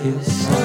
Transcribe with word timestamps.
His 0.00 0.44
Son. 0.46 0.57